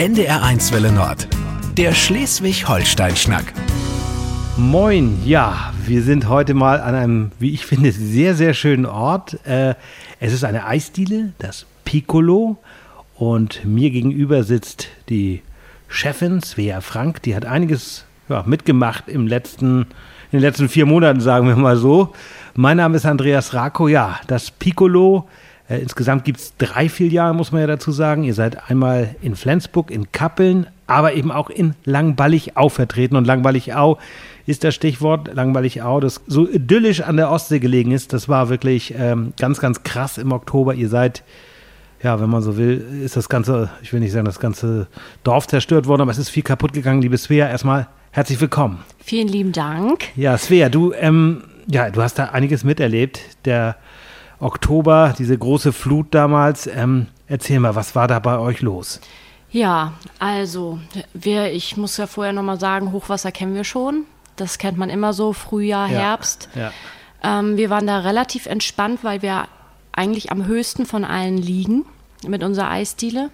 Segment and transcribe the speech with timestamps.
[0.00, 1.28] NDR1 Welle Nord.
[1.76, 3.52] Der Schleswig-Holstein-Schnack.
[4.56, 9.46] Moin, ja, wir sind heute mal an einem, wie ich finde, sehr, sehr schönen Ort.
[9.46, 9.74] Äh,
[10.18, 12.56] es ist eine Eisdiele, das Piccolo.
[13.14, 15.42] Und mir gegenüber sitzt die
[15.86, 17.20] Chefin, Svea Frank.
[17.24, 19.82] Die hat einiges ja, mitgemacht im letzten,
[20.32, 22.14] in den letzten vier Monaten, sagen wir mal so.
[22.54, 23.88] Mein Name ist Andreas Rako.
[23.88, 25.28] Ja, das Piccolo
[25.70, 28.24] äh, insgesamt gibt es drei Filialen, muss man ja dazu sagen.
[28.24, 33.14] Ihr seid einmal in Flensburg, in Kappeln, aber eben auch in Langballigau vertreten.
[33.14, 33.98] Und Langballigau
[34.46, 35.32] ist das Stichwort.
[35.32, 39.84] Langballigau, das so idyllisch an der Ostsee gelegen ist, das war wirklich ähm, ganz, ganz
[39.84, 40.74] krass im Oktober.
[40.74, 41.22] Ihr seid,
[42.02, 44.88] ja, wenn man so will, ist das ganze, ich will nicht sagen, das ganze
[45.22, 47.00] Dorf zerstört worden, aber es ist viel kaputt gegangen.
[47.00, 48.80] Liebe Svea, erstmal herzlich willkommen.
[48.98, 50.06] Vielen lieben Dank.
[50.16, 53.20] Ja, Svea, du, ähm, ja, du hast da einiges miterlebt.
[53.44, 53.76] Der
[54.40, 56.66] Oktober, diese große Flut damals.
[56.66, 59.00] Ähm, erzähl mal, was war da bei euch los?
[59.50, 60.78] Ja, also,
[61.12, 64.04] wir, ich muss ja vorher nochmal sagen, Hochwasser kennen wir schon.
[64.36, 66.48] Das kennt man immer so, Frühjahr, Herbst.
[66.54, 66.72] Ja,
[67.22, 69.46] Ähm, wir waren da relativ entspannt, weil wir
[69.92, 71.84] eigentlich am höchsten von allen liegen
[72.26, 73.30] mit unserer Eisdiele.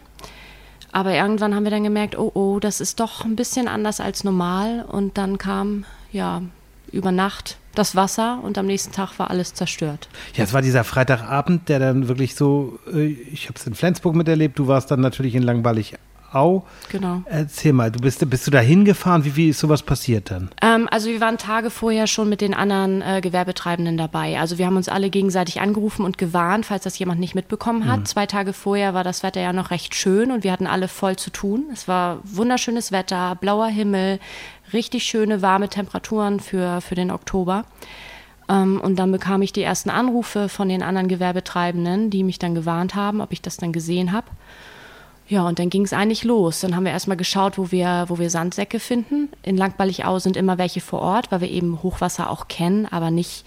[0.91, 4.25] Aber irgendwann haben wir dann gemerkt, oh oh, das ist doch ein bisschen anders als
[4.25, 4.84] normal.
[4.89, 6.43] Und dann kam, ja,
[6.91, 10.09] über Nacht das Wasser und am nächsten Tag war alles zerstört.
[10.35, 14.15] Ja, es war dieser Freitagabend, der dann wirklich so, äh, ich habe es in Flensburg
[14.15, 15.95] miterlebt, du warst dann natürlich in Langballig
[16.33, 16.65] Au.
[16.91, 17.23] Genau.
[17.27, 19.25] Erzähl mal, du bist, bist du da hingefahren?
[19.25, 20.51] Wie, wie ist sowas passiert dann?
[20.63, 24.39] Ähm, also wir waren Tage vorher schon mit den anderen äh, Gewerbetreibenden dabei.
[24.39, 28.01] Also wir haben uns alle gegenseitig angerufen und gewarnt, falls das jemand nicht mitbekommen hat.
[28.01, 28.05] Mhm.
[28.07, 31.17] Zwei Tage vorher war das Wetter ja noch recht schön und wir hatten alle voll
[31.17, 31.65] zu tun.
[31.73, 34.19] Es war wunderschönes Wetter, blauer Himmel,
[34.73, 37.65] richtig schöne warme Temperaturen für, für den Oktober.
[38.49, 42.55] Ähm, und dann bekam ich die ersten Anrufe von den anderen Gewerbetreibenden, die mich dann
[42.55, 44.27] gewarnt haben, ob ich das dann gesehen habe.
[45.29, 46.61] Ja, und dann ging es eigentlich los.
[46.61, 49.29] Dann haben wir erstmal geschaut, wo wir, wo wir Sandsäcke finden.
[49.43, 53.45] In Langballigau sind immer welche vor Ort, weil wir eben Hochwasser auch kennen, aber nicht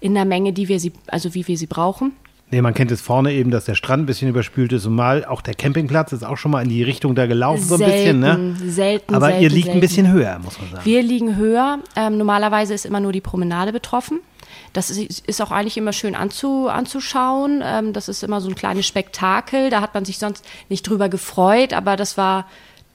[0.00, 2.12] in der Menge, die wir sie, also wie wir sie brauchen.
[2.50, 5.24] Nee, man kennt es vorne eben, dass der Strand ein bisschen überspült ist und mal
[5.24, 8.20] auch der Campingplatz ist auch schon mal in die Richtung da gelaufen, so ein bisschen,
[8.20, 8.54] ne?
[8.66, 9.78] Selten, Aber selten, ihr liegt selten.
[9.78, 10.84] ein bisschen höher, muss man sagen.
[10.84, 11.78] Wir liegen höher.
[11.96, 14.20] Ähm, normalerweise ist immer nur die Promenade betroffen.
[14.72, 17.62] Das ist, ist auch eigentlich immer schön anzu, anzuschauen.
[17.64, 19.70] Ähm, das ist immer so ein kleines Spektakel.
[19.70, 22.46] Da hat man sich sonst nicht drüber gefreut, aber das war,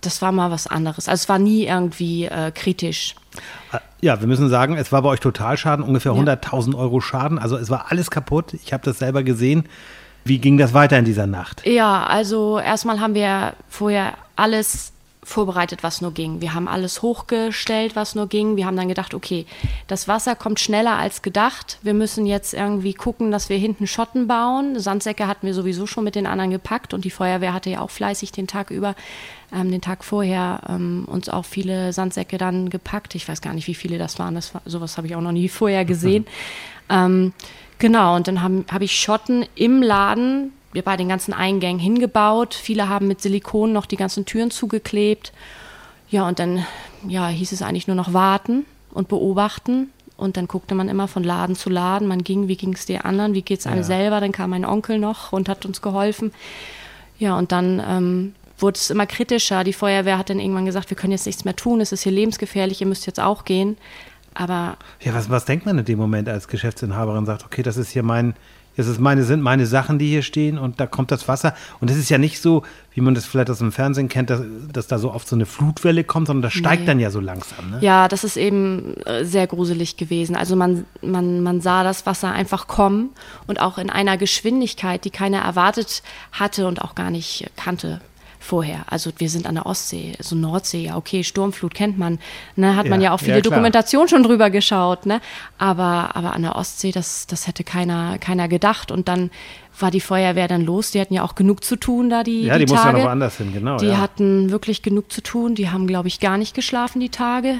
[0.01, 1.07] das war mal was anderes.
[1.07, 3.15] Also es war nie irgendwie äh, kritisch.
[4.01, 6.21] Ja, wir müssen sagen, es war bei euch Totalschaden, ungefähr ja.
[6.21, 7.39] 100.000 Euro Schaden.
[7.39, 8.53] Also es war alles kaputt.
[8.53, 9.67] Ich habe das selber gesehen.
[10.23, 11.65] Wie ging das weiter in dieser Nacht?
[11.65, 14.91] Ja, also erstmal haben wir vorher alles
[15.27, 16.41] vorbereitet, was nur ging.
[16.41, 18.55] Wir haben alles hochgestellt, was nur ging.
[18.55, 19.45] Wir haben dann gedacht, okay,
[19.87, 21.79] das Wasser kommt schneller als gedacht.
[21.81, 24.79] Wir müssen jetzt irgendwie gucken, dass wir hinten Schotten bauen.
[24.79, 27.89] Sandsäcke hatten wir sowieso schon mit den anderen gepackt und die Feuerwehr hatte ja auch
[27.89, 28.95] fleißig den Tag über,
[29.53, 33.15] ähm, den Tag vorher ähm, uns auch viele Sandsäcke dann gepackt.
[33.15, 34.35] Ich weiß gar nicht, wie viele das waren.
[34.35, 36.23] Das war, sowas habe ich auch noch nie vorher gesehen.
[36.23, 36.27] Mhm.
[36.89, 37.33] Ähm,
[37.79, 42.53] genau, und dann habe hab ich Schotten im Laden bei den ganzen Eingängen hingebaut.
[42.53, 45.33] Viele haben mit Silikon noch die ganzen Türen zugeklebt.
[46.09, 46.65] Ja, und dann
[47.07, 49.91] ja, hieß es eigentlich nur noch warten und beobachten.
[50.15, 52.07] Und dann guckte man immer von Laden zu Laden.
[52.07, 53.83] Man ging, wie ging es den anderen, wie geht es einem ja.
[53.83, 54.19] selber.
[54.19, 56.31] Dann kam mein Onkel noch und hat uns geholfen.
[57.19, 59.63] Ja, und dann ähm, wurde es immer kritischer.
[59.63, 62.11] Die Feuerwehr hat dann irgendwann gesagt, wir können jetzt nichts mehr tun, es ist hier
[62.11, 63.77] lebensgefährlich, ihr müsst jetzt auch gehen.
[64.33, 64.77] Aber.
[65.01, 67.25] Ja, was, was denkt man in dem Moment als Geschäftsinhaberin?
[67.25, 68.35] Sagt, okay, das ist hier mein,
[68.77, 71.53] das ist meine, sind meine Sachen, die hier stehen und da kommt das Wasser.
[71.79, 74.41] Und es ist ja nicht so, wie man das vielleicht aus dem Fernsehen kennt, dass,
[74.71, 76.87] dass da so oft so eine Flutwelle kommt, sondern das steigt nee.
[76.87, 77.71] dann ja so langsam.
[77.71, 77.79] Ne?
[77.81, 80.35] Ja, das ist eben äh, sehr gruselig gewesen.
[80.35, 83.09] Also man, man, man sah das Wasser einfach kommen
[83.47, 87.99] und auch in einer Geschwindigkeit, die keiner erwartet hatte und auch gar nicht kannte
[88.47, 88.85] vorher.
[88.87, 92.17] Also wir sind an der Ostsee, so Nordsee, ja okay, Sturmflut kennt man,
[92.55, 95.19] ne, hat ja, man ja auch viele ja, Dokumentation schon drüber geschaut, ne?
[95.57, 98.91] Aber, aber an der Ostsee, das, das hätte keiner, keiner gedacht.
[98.91, 99.29] Und dann
[99.79, 100.91] war die Feuerwehr dann los.
[100.91, 103.03] Die hatten ja auch genug zu tun da die Ja, die, die mussten ja noch
[103.03, 103.77] woanders hin, genau.
[103.77, 103.97] Die ja.
[103.97, 105.55] hatten wirklich genug zu tun.
[105.55, 107.55] Die haben, glaube ich, gar nicht geschlafen die Tage.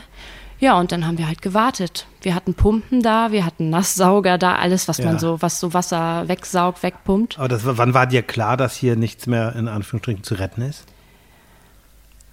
[0.59, 2.07] Ja, und dann haben wir halt gewartet.
[2.21, 5.06] Wir hatten Pumpen da, wir hatten Nasssauger da, alles, was ja.
[5.06, 7.38] man so, was so Wasser wegsaugt, wegpumpt.
[7.38, 10.86] Aber das, wann war dir klar, dass hier nichts mehr in Anführungsstrichen zu retten ist?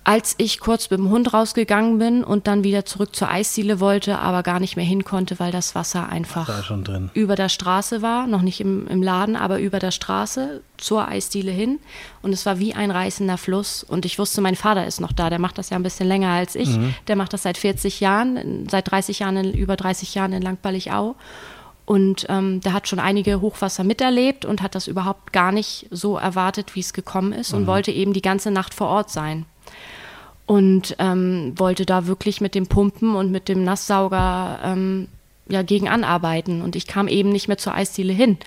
[0.04, 4.18] Als ich kurz mit dem Hund rausgegangen bin und dann wieder zurück zur Eisdiele wollte,
[4.18, 6.46] aber gar nicht mehr hin konnte, weil das Wasser einfach
[7.14, 11.50] über der Straße war, noch nicht im, im Laden, aber über der Straße zur Eisdiele
[11.50, 11.78] hin.
[12.20, 13.82] Und es war wie ein reißender Fluss.
[13.82, 16.30] Und ich wusste, mein Vater ist noch da, der macht das ja ein bisschen länger
[16.30, 16.68] als ich.
[16.68, 16.94] Mhm.
[17.08, 21.16] Der macht das seit 40 Jahren, seit 30 Jahren, in, über 30 Jahren in Langballigau.
[21.86, 26.16] Und ähm, der hat schon einige Hochwasser miterlebt und hat das überhaupt gar nicht so
[26.18, 27.66] erwartet, wie es gekommen ist und mhm.
[27.68, 29.46] wollte eben die ganze Nacht vor Ort sein.
[30.46, 35.08] Und ähm, wollte da wirklich mit dem Pumpen und mit dem Nasssauger ähm,
[35.48, 36.62] ja, gegen anarbeiten.
[36.62, 38.38] Und ich kam eben nicht mehr zur Eisdiele hin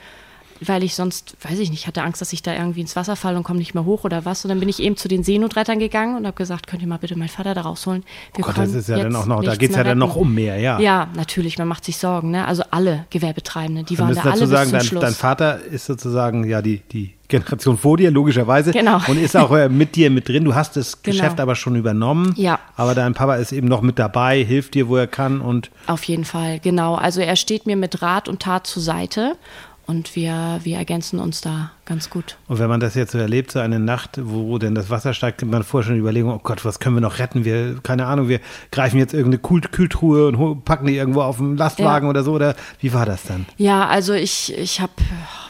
[0.62, 3.38] weil ich sonst, weiß ich nicht, hatte Angst, dass ich da irgendwie ins Wasser falle
[3.38, 4.44] und komme nicht mehr hoch oder was.
[4.46, 6.98] Und dann bin ich eben zu den Seenotrettern gegangen und habe gesagt, könnt ihr mal
[6.98, 8.04] bitte meinen Vater da rausholen?
[8.36, 10.16] Wir oh Gott, das ist ja dann auch noch, da geht es ja dann noch
[10.16, 10.80] um mehr, ja.
[10.80, 12.48] Ja, natürlich, man macht sich Sorgen, ne?
[12.48, 15.02] Also alle Gewerbetreibenden, die waren da dazu alle sagen, bis zum dein, Schluss.
[15.02, 18.72] dein Vater ist sozusagen ja die, die Generation vor dir, logischerweise.
[18.72, 19.02] Genau.
[19.08, 20.46] Und ist auch äh, mit dir mit drin.
[20.46, 21.18] Du hast das Genau.
[21.18, 22.34] Geschäft aber schon übernommen.
[22.38, 22.60] Ja.
[22.76, 26.04] Aber dein Papa ist eben noch mit dabei, hilft dir, wo er kann und Auf
[26.04, 26.96] jeden Fall, genau.
[26.96, 29.36] Also er steht mir mit Rat und Tat zur Seite
[29.88, 32.38] und wir, wir ergänzen uns da ganz gut.
[32.50, 35.40] Und wenn man das jetzt so erlebt, so eine Nacht, wo denn das Wasser steigt,
[35.40, 37.46] kann man vorher schon überlegen, oh Gott, was können wir noch retten?
[37.46, 38.42] Wir, keine Ahnung, wir
[38.72, 42.10] greifen jetzt irgendeine Kühl Kühltruhe und packen die irgendwo auf den Lastwagen Ja.
[42.10, 42.34] oder so.
[42.34, 43.46] Oder wie war das dann?
[43.56, 44.92] Ja, also ich, ich habe,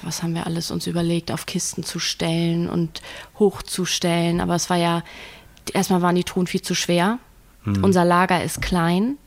[0.04, 3.02] was haben wir alles uns überlegt, auf Kisten zu stellen und
[3.40, 4.40] hochzustellen.
[4.40, 5.04] Aber es war ja,
[5.74, 7.20] erstmal waren die Truhen viel zu schwer.
[7.82, 9.18] Unser Lager ist klein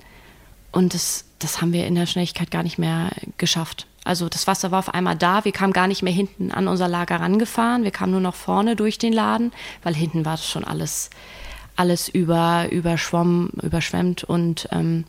[0.73, 3.87] und das, das haben wir in der Schnelligkeit gar nicht mehr geschafft.
[4.05, 6.89] Also das Wasser war auf einmal da, wir kamen gar nicht mehr hinten an unser
[6.89, 9.53] Lager rangefahren, wir kamen nur noch vorne durch den Laden,
[9.83, 11.11] weil hinten war das schon alles,
[11.77, 15.05] alles über, überschwommen, überschwemmt und ähm,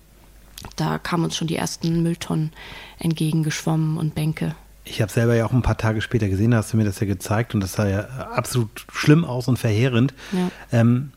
[0.75, 2.51] da kamen uns schon die ersten Mülltonnen
[2.99, 4.55] entgegengeschwommen und Bänke.
[4.83, 6.99] Ich habe selber ja auch ein paar Tage später gesehen, da hast du mir das
[6.99, 8.01] ja gezeigt und das sah ja
[8.33, 10.13] absolut schlimm aus und verheerend.
[10.31, 10.51] Ja.
[10.71, 11.11] Ähm,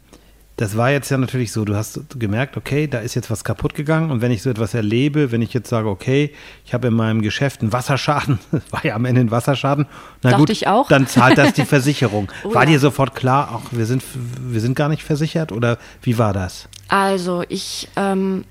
[0.56, 3.74] das war jetzt ja natürlich so, du hast gemerkt, okay, da ist jetzt was kaputt
[3.74, 6.32] gegangen und wenn ich so etwas erlebe, wenn ich jetzt sage, okay,
[6.64, 8.38] ich habe in meinem Geschäft einen Wasserschaden,
[8.70, 9.86] war ja am Ende ein Wasserschaden,
[10.22, 10.88] na Dachte gut, ich auch.
[10.88, 12.30] dann zahlt das die Versicherung.
[12.44, 14.02] Oh war dir sofort klar, auch wir sind,
[14.40, 16.68] wir sind gar nicht versichert oder wie war das?
[16.88, 18.44] Also ich ähm,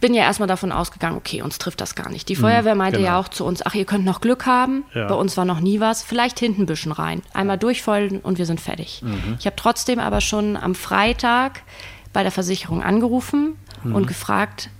[0.00, 2.28] bin ja erstmal davon ausgegangen, okay, uns trifft das gar nicht.
[2.28, 3.10] Die Feuerwehr meinte genau.
[3.12, 4.84] ja auch zu uns, ach, ihr könnt noch Glück haben.
[4.94, 5.06] Ja.
[5.08, 6.02] Bei uns war noch nie was.
[6.02, 7.22] Vielleicht hinten ein bisschen rein.
[7.32, 9.00] Einmal durchfolgen und wir sind fertig.
[9.02, 9.36] Mhm.
[9.38, 11.62] Ich habe trotzdem aber schon am Freitag
[12.12, 13.94] bei der Versicherung angerufen Mhm.
[13.94, 14.70] und gefragt,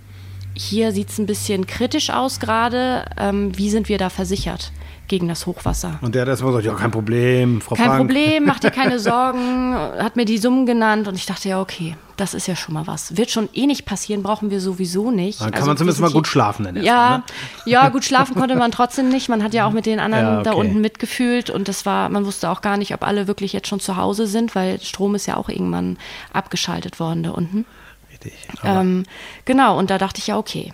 [0.55, 3.05] hier sieht es ein bisschen kritisch aus gerade.
[3.17, 4.71] Ähm, wie sind wir da versichert
[5.07, 5.99] gegen das Hochwasser?
[6.01, 7.99] Und der hat erstmal gesagt, ja, kein Problem, Frau Kein Frank.
[8.01, 11.95] Problem, mach dir keine Sorgen, hat mir die Summen genannt und ich dachte, ja, okay,
[12.17, 13.15] das ist ja schon mal was.
[13.15, 15.39] Wird schon eh nicht passieren, brauchen wir sowieso nicht.
[15.39, 17.23] Dann kann Also man zumindest mal gut schlafen erst Ja, ne?
[17.65, 19.29] ja, gut schlafen konnte man trotzdem nicht.
[19.29, 20.59] Man hat ja auch mit den anderen Ja, da okay.
[20.61, 23.79] unten mitgefühlt und das war, man wusste auch gar nicht, ob alle wirklich jetzt schon
[23.79, 25.97] zu Hause sind, weil Strom ist ja auch irgendwann
[26.33, 27.65] abgeschaltet worden da unten.
[28.11, 28.33] Richtig.
[28.63, 29.03] Ähm,
[29.45, 30.73] genau, und da dachte ich ja, okay,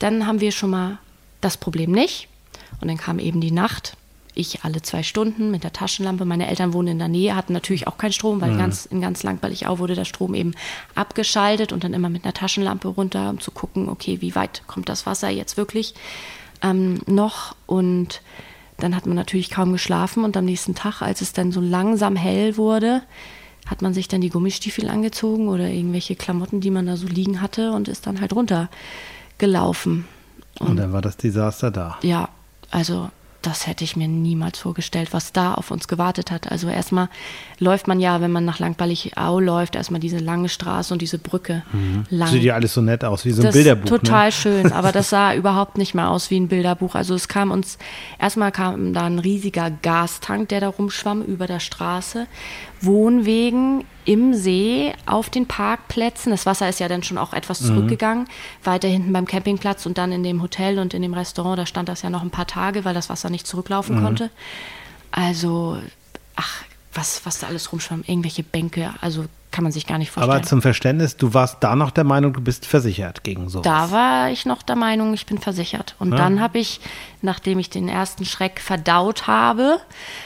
[0.00, 0.98] dann haben wir schon mal
[1.40, 2.28] das Problem nicht.
[2.82, 3.96] Und dann kam eben die Nacht.
[4.34, 6.24] Ich alle zwei Stunden mit der Taschenlampe.
[6.24, 9.22] Meine Eltern wohnen in der Nähe, hatten natürlich auch keinen Strom, weil ganz, in ganz
[9.22, 10.52] Langballigau wurde der Strom eben
[10.94, 14.88] abgeschaltet und dann immer mit einer Taschenlampe runter, um zu gucken, okay, wie weit kommt
[14.88, 15.94] das Wasser jetzt wirklich
[16.62, 17.54] ähm, noch.
[17.66, 18.22] Und
[18.78, 22.16] dann hat man natürlich kaum geschlafen und am nächsten Tag, als es dann so langsam
[22.16, 23.02] hell wurde,
[23.66, 27.40] hat man sich dann die Gummistiefel angezogen oder irgendwelche Klamotten, die man da so liegen
[27.40, 30.06] hatte und ist dann halt runtergelaufen.
[30.58, 31.98] und dann war das Desaster da.
[32.02, 32.28] Ja,
[32.72, 33.08] also
[33.42, 36.50] das hätte ich mir niemals vorgestellt, was da auf uns gewartet hat.
[36.50, 37.08] Also erstmal
[37.58, 41.64] läuft man ja, wenn man nach Langballigau läuft, erstmal diese lange Straße und diese Brücke
[42.08, 42.28] lang.
[42.28, 43.88] Sieht ja alles so nett aus, wie so ein Das Bilderbuch.
[43.88, 44.32] total ne?
[44.32, 46.94] schön, aber das sah überhaupt nicht mehr aus wie ein Bilderbuch.
[46.94, 47.78] Also es kam uns,
[48.20, 52.26] erstmal kam da ein riesiger Gastank, der da rumschwamm über der Straße.
[52.80, 56.30] Wohnwegen im See, auf den Parkplätzen.
[56.32, 57.66] Das Wasser ist ja dann schon auch etwas Mhm.
[57.66, 58.28] zurückgegangen.
[58.64, 61.88] Weiter hinten beim Campingplatz und dann in dem Hotel und in dem Restaurant, da stand
[61.88, 64.04] das ja noch ein paar Tage, weil das Wasser nicht zurücklaufen Mhm.
[64.04, 64.30] konnte.
[65.12, 65.78] Also,
[66.36, 66.62] ach,
[66.94, 70.34] was, was da alles rumschwamm, irgendwelche Bänke, also kann man sich gar nicht vorstellen.
[70.38, 73.64] Aber zum Verständnis, du warst da noch der Meinung, du bist versichert gegen sowas.
[73.64, 75.94] Da war ich noch der Meinung, ich bin versichert.
[75.98, 76.16] Und Ja.
[76.16, 76.80] dann habe ich,
[77.20, 79.78] nachdem ich den ersten Schreck verdaut habe,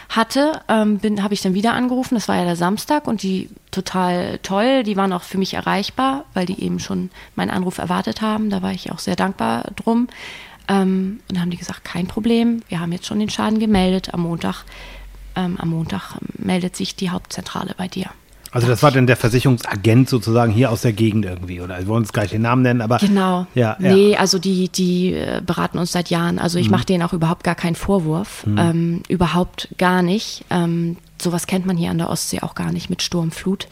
[0.08, 2.14] hatte, ähm, habe ich dann wieder angerufen.
[2.14, 4.84] Das war ja der Samstag und die total toll.
[4.84, 8.48] Die waren auch für mich erreichbar, weil die eben schon meinen Anruf erwartet haben.
[8.48, 10.06] Da war ich auch sehr dankbar drum.
[10.68, 12.62] Ähm, und dann haben die gesagt, kein Problem.
[12.68, 14.14] Wir haben jetzt schon den Schaden gemeldet.
[14.14, 14.64] Am Montag,
[15.36, 18.06] ähm, am Montag meldet sich die Hauptzentrale bei dir.
[18.52, 21.78] Also das war dann der Versicherungsagent sozusagen hier aus der Gegend irgendwie, oder?
[21.78, 23.46] Wir wollen uns gleich den Namen nennen, aber Genau.
[23.54, 24.18] ja, nee, ja.
[24.18, 26.38] also die, die äh, beraten uns seit Jahren.
[26.38, 28.44] Also ich mache denen auch überhaupt gar keinen Vorwurf.
[28.46, 30.44] Ähm, überhaupt gar nicht.
[30.48, 33.68] Ähm, sowas kennt man hier an der Ostsee auch gar nicht mit Sturm, Flut.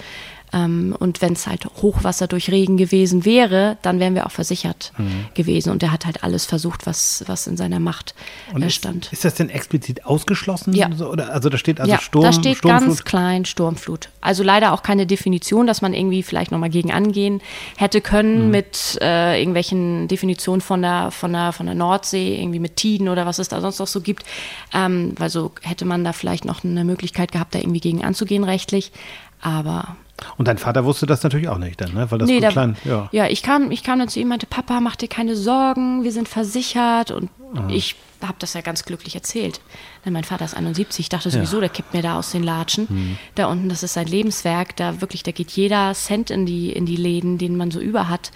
[0.54, 4.92] Ähm, und wenn es halt Hochwasser durch Regen gewesen wäre, dann wären wir auch versichert
[5.34, 5.70] gewesen.
[5.70, 8.14] Und der hat halt alles versucht, was, was in seiner Macht
[8.54, 9.12] äh, ist, stand.
[9.12, 10.72] ist das denn explizit ausgeschlossen?
[10.74, 10.88] Ja.
[10.94, 11.32] So, oder?
[11.32, 12.88] Also da steht also ja, Sturm, da steht Sturmflut.
[12.88, 14.08] ganz klein Sturmflut.
[14.20, 17.40] Also leider auch keine Definition, dass man irgendwie vielleicht nochmal gegen angehen
[17.76, 18.02] hätte Mhm.
[18.02, 23.08] können mit äh, irgendwelchen Definitionen von der, von, der, von der Nordsee, irgendwie mit Tiden
[23.08, 24.24] oder was es da sonst noch so gibt.
[24.72, 28.44] Ähm, weil so hätte man da vielleicht noch eine Möglichkeit gehabt, da irgendwie gegen anzugehen
[28.44, 28.92] rechtlich.
[29.40, 29.96] Aber
[30.36, 32.10] Und dein Vater wusste das natürlich auch nicht dann, ne?
[32.10, 33.08] Weil das Nee, gut da- klein, ja.
[33.12, 36.04] Ja, ich kam, ich kam dann zu ihm und meinte, Papa, mach dir keine Sorgen,
[36.04, 37.10] wir sind versichert.
[37.10, 37.66] Und Ah.
[37.68, 39.60] ich habe das ja ganz glücklich erzählt.
[40.04, 42.88] Denn mein Vater ist 71, ich dachte sowieso, der kippt mir da aus den Latschen.
[42.88, 43.18] Hm.
[43.34, 46.86] Da unten, das ist sein Lebenswerk, da wirklich, da geht jeder Cent in die, in
[46.86, 48.30] die Läden, den man so über hat.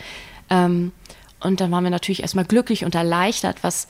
[0.50, 0.92] Ähm,
[1.40, 3.86] und dann waren wir natürlich erstmal glücklich und erleichtert, was,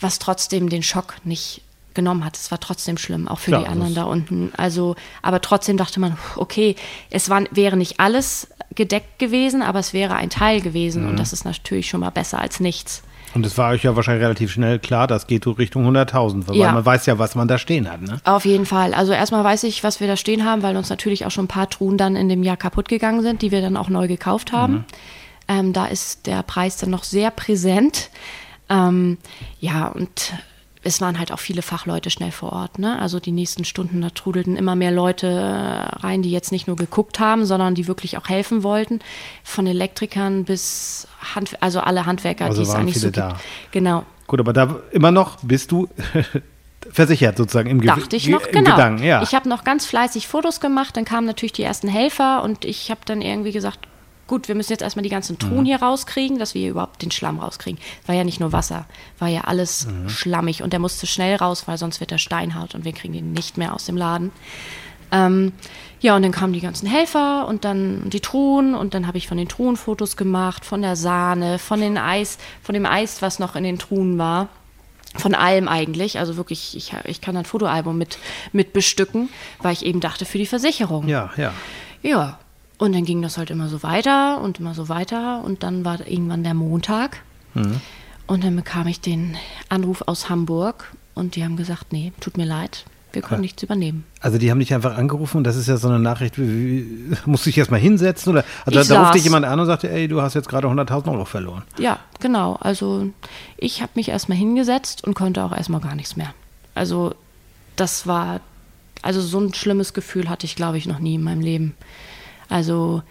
[0.00, 1.62] was trotzdem den Schock nicht
[1.94, 2.36] genommen hat.
[2.36, 4.52] Es war trotzdem schlimm, auch für Klar, die anderen da unten.
[4.56, 6.76] Also, aber trotzdem dachte man, okay,
[7.10, 11.10] es war, wäre nicht alles gedeckt gewesen, aber es wäre ein Teil gewesen Mhm.
[11.10, 13.02] und das ist natürlich schon mal besser als nichts.
[13.32, 16.56] Und es war euch ja wahrscheinlich relativ schnell klar, das geht so Richtung 100.000, weil
[16.56, 16.72] Ja.
[16.72, 18.20] man weiß ja, was man da stehen hat, ne?
[18.24, 18.92] Auf jeden Fall.
[18.92, 21.48] Also erstmal weiß ich, was wir da stehen haben, weil uns natürlich auch schon ein
[21.48, 24.50] paar Truhen dann in dem Jahr kaputt gegangen sind, die wir dann auch neu gekauft
[24.52, 24.84] haben.
[25.46, 28.10] Ähm, da ist der Preis dann noch sehr präsent.
[28.68, 29.18] Ähm,
[29.60, 30.32] ja, und
[30.82, 32.78] es waren halt auch viele Fachleute schnell vor Ort.
[32.78, 32.98] Ne?
[32.98, 36.76] Also die nächsten Stunden, da trudelten immer mehr Leute äh, rein, die jetzt nicht nur
[36.76, 39.00] geguckt haben, sondern die wirklich auch helfen wollten.
[39.44, 43.18] Von Elektrikern bis Hand, also alle Handwerker, Also die es eigentlich so viele gibt.
[43.18, 43.36] da.
[43.72, 44.04] Genau.
[44.26, 45.88] Gut, aber da immer noch bist du
[46.90, 48.70] versichert sozusagen im, Ge Dachte ich noch, genau.
[48.70, 49.22] Gedanken, ja.
[49.22, 52.90] Ich habe noch ganz fleißig Fotos gemacht, dann kamen natürlich die ersten Helfer und ich
[52.90, 53.80] habe dann irgendwie gesagt,
[54.30, 55.38] gut, wir müssen jetzt erstmal die ganzen Mhm.
[55.40, 57.78] Truhen hier rauskriegen, dass wir hier überhaupt den Schlamm rauskriegen.
[58.06, 58.86] War ja nicht nur Wasser,
[59.18, 60.08] war ja alles Mhm.
[60.08, 63.32] schlammig und der musste schnell raus, weil sonst wird er steinhart und wir kriegen ihn
[63.32, 64.30] nicht mehr aus dem Laden.
[65.12, 65.52] Ähm,
[66.00, 69.26] ja, und dann kamen die ganzen Helfer und dann die Truhen und dann habe ich
[69.26, 73.38] von den Truhen Fotos gemacht, von der Sahne, von den Eis, von dem Eis, was
[73.40, 74.48] noch in den Truhen war.
[75.16, 76.20] Von allem eigentlich.
[76.20, 78.18] Also wirklich, ich, ich kann ein Fotoalbum mit,
[78.52, 81.08] mit bestücken, weil ich eben dachte, für die Versicherung.
[81.08, 81.52] ja, ja.
[82.02, 82.38] Ja.
[82.80, 85.44] Und dann ging das halt immer so weiter und immer so weiter.
[85.44, 87.20] Und dann war irgendwann der Montag.
[88.26, 89.36] Und dann bekam ich den
[89.68, 94.04] Anruf aus Hamburg und die haben gesagt, nee, tut mir leid, wir können nichts übernehmen.
[94.20, 97.16] Also die haben dich einfach angerufen und das ist ja so eine Nachricht, wie, wie,
[97.26, 99.66] musst du dich erstmal hinsetzen oder also Ich da, da ruft dich jemand an und
[99.66, 101.64] sagte, ey, du hast jetzt gerade 100.000 Euro verloren.
[101.76, 102.56] Ja, genau.
[102.60, 103.10] Also
[103.56, 106.32] ich habe mich erstmal hingesetzt und konnte auch erstmal gar nichts mehr.
[106.74, 107.14] Also
[107.76, 108.40] das war,
[109.02, 111.74] also so ein schlimmes Gefühl hatte ich, glaube ich, noch nie in meinem Leben.
[112.50, 113.02] Also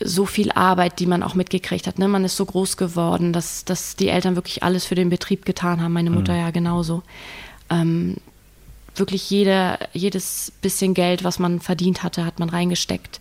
[0.00, 1.98] so viel Arbeit, die man auch mitgekriegt hat.
[1.98, 2.08] Ne?
[2.08, 5.80] Man ist so groß geworden, dass, dass die Eltern wirklich alles für den Betrieb getan
[5.80, 5.92] haben.
[5.92, 7.02] Meine Mutter ja genauso.
[7.70, 8.16] Ähm,
[8.94, 13.20] wirklich jede, jedes bisschen Geld, was man verdient hatte, hat man reingesteckt.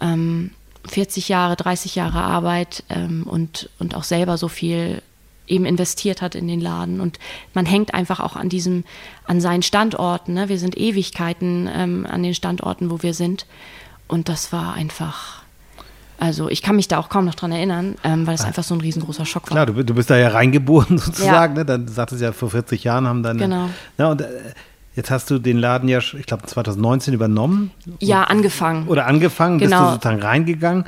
[0.00, 0.50] Ähm,
[0.86, 5.02] 40 Jahre, 30 Jahre Arbeit ähm, und, und auch selber so viel
[5.48, 7.00] eben investiert hat in den Laden.
[7.00, 7.18] Und
[7.54, 8.84] man hängt einfach auch an diesem,
[9.26, 10.34] an seinen Standorten.
[10.34, 10.48] Ne?
[10.48, 13.46] Wir sind Ewigkeiten ähm, an den Standorten, wo wir sind.
[14.08, 15.42] Und das war einfach,
[16.18, 18.74] also ich kann mich da auch kaum noch dran erinnern, ähm, weil es einfach so
[18.74, 19.64] ein riesengroßer Schock war.
[19.64, 21.64] Klar, du, du bist da ja reingeboren sozusagen, ne?
[21.64, 23.38] Dann sagtest du ja, vor 40 Jahren haben dann.
[23.38, 23.68] Genau.
[23.98, 24.26] Na, und äh,
[24.96, 27.70] jetzt hast du den Laden ja, ich glaube, 2019 übernommen.
[28.00, 28.88] Ja, angefangen.
[28.88, 29.90] Oder angefangen, bist du Genau.
[29.92, 30.84] sozusagen reingegangen.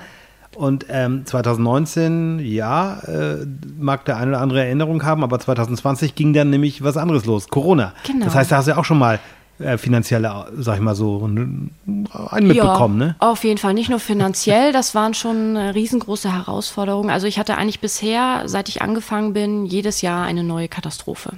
[0.56, 3.46] Und ähm, 2019, ja, äh,
[3.78, 7.48] mag der eine oder andere Erinnerung haben, aber 2020 ging dann nämlich was anderes los,
[7.48, 7.92] Corona.
[8.06, 8.24] Genau.
[8.24, 9.20] Das heißt, da hast du ja auch schon mal
[9.60, 13.16] äh, finanzielle, sag ich mal so, n- einen mitbekommen, ja, ne?
[13.18, 17.10] Auf jeden Fall, nicht nur finanziell, das waren schon äh, riesengroße Herausforderungen.
[17.10, 21.34] Also ich hatte eigentlich bisher, seit ich angefangen bin, jedes Jahr eine neue Katastrophe.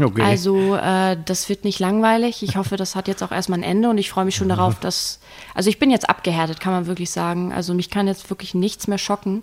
[0.00, 0.22] Okay.
[0.22, 2.42] Also äh, das wird nicht langweilig.
[2.42, 4.78] Ich hoffe, das hat jetzt auch erstmal ein Ende und ich freue mich schon darauf,
[4.78, 5.18] dass.
[5.54, 7.52] Also ich bin jetzt abgehärtet, kann man wirklich sagen.
[7.52, 9.42] Also mich kann jetzt wirklich nichts mehr schocken.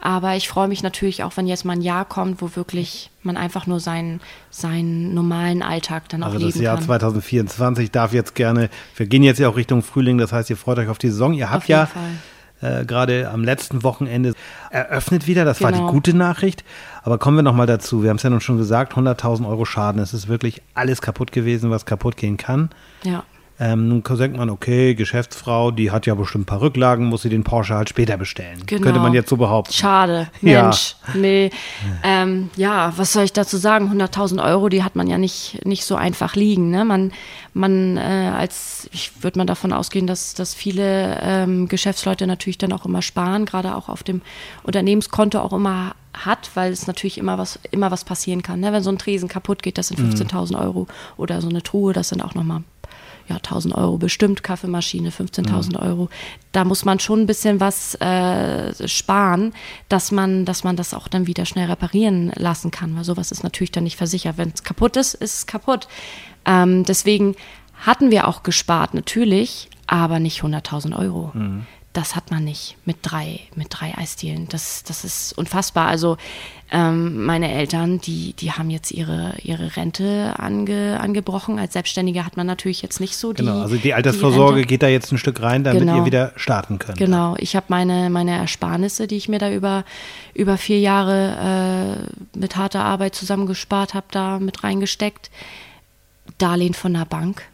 [0.00, 3.36] Aber ich freue mich natürlich auch, wenn jetzt mal ein Jahr kommt, wo wirklich man
[3.36, 6.84] einfach nur seinen, seinen normalen Alltag dann auch Also leben das Jahr kann.
[6.84, 10.78] 2024 darf jetzt gerne, wir gehen jetzt ja auch Richtung Frühling, das heißt, ihr freut
[10.78, 11.32] euch auf die Saison.
[11.34, 12.80] Ihr habt Auf ja Fall.
[12.82, 14.34] äh, gerade am letzten Wochenende
[14.70, 15.90] eröffnet wieder, das war die Genau.
[15.90, 16.64] gute Nachricht.
[17.02, 20.00] Aber kommen wir nochmal dazu, wir haben es ja nun schon gesagt, 100.000 Euro Schaden,
[20.00, 22.70] es ist wirklich alles kaputt gewesen, was kaputt gehen kann.
[23.02, 23.24] Ja.
[23.60, 27.28] Ähm, nun denkt man, okay, Geschäftsfrau, die hat ja bestimmt ein paar Rücklagen, muss sie
[27.28, 28.62] den Porsche halt später bestellen.
[28.66, 28.82] Genau.
[28.82, 29.72] Könnte man jetzt so behaupten.
[29.72, 30.62] Schade, Ja.
[30.64, 30.94] Mensch.
[31.14, 31.50] Nee.
[32.04, 33.90] Ähm, ja, was soll ich dazu sagen?
[33.92, 36.70] 100.000 Euro, die hat man ja nicht, nicht so einfach liegen.
[36.70, 36.84] Ne?
[36.84, 37.12] Man,
[37.52, 42.72] man äh, als, ich würde mal davon ausgehen, dass, dass viele ähm, Geschäftsleute natürlich dann
[42.72, 44.22] auch immer sparen, gerade auch auf dem
[44.62, 48.60] Unternehmenskonto auch immer hat, weil es natürlich immer was, immer was passieren kann.
[48.60, 48.72] Ne?
[48.72, 50.86] Wenn so ein Tresen kaputt geht, das sind 15.000 Euro
[51.16, 52.62] oder so eine Truhe, das sind auch nochmal
[53.28, 56.08] ja, 1000 Euro bestimmt, Kaffeemaschine 15.000 Euro.
[56.52, 59.52] Da muss man schon ein bisschen was äh, sparen,
[59.88, 63.42] dass man, dass man das auch dann wieder schnell reparieren lassen kann, weil sowas ist
[63.42, 64.38] natürlich dann nicht versichert.
[64.38, 65.88] Wenn es kaputt ist, ist es kaputt.
[66.44, 67.34] Ähm, deswegen
[67.80, 71.32] hatten wir auch gespart, natürlich, aber nicht 100.000 Euro.
[71.92, 74.46] Das hat man nicht mit drei, mit drei Eisdielen.
[74.48, 75.88] Das, das ist unfassbar.
[75.88, 76.16] Also
[76.70, 81.58] ähm, meine Eltern, die, die haben jetzt ihre, ihre Rente ange, angebrochen.
[81.58, 83.42] Als Selbstständiger hat man natürlich jetzt nicht so die.
[83.42, 85.96] Genau, also die Altersvorsorge die geht da jetzt ein Stück rein, damit genau.
[85.96, 86.98] ihr wieder starten könnt.
[86.98, 89.84] Genau, ich habe meine, meine Ersparnisse, die ich mir da über,
[90.34, 92.04] über vier Jahre
[92.34, 95.30] äh, mit harter Arbeit zusammengespart habe, da mit reingesteckt.
[96.36, 97.44] Darlehen von der Bank